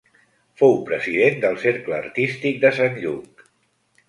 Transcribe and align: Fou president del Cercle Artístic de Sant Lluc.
Fou 0.61 0.71
president 0.87 1.37
del 1.43 1.59
Cercle 1.67 1.99
Artístic 1.99 2.59
de 2.65 2.73
Sant 2.81 2.99
Lluc. 3.05 3.47